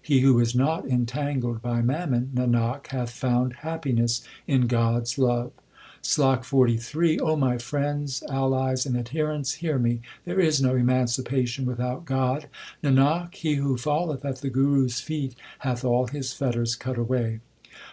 [0.02, 5.52] He who is not entangled by mammon, Nanak, hath found happiness in God s love.
[6.02, 12.06] SLOK XLIII O my friends, allies, and adherents, hear me there is no emancipation without
[12.06, 12.48] God:
[12.82, 17.38] Nanak, he who falleth at the Guru s feet hath all his fetters cut away.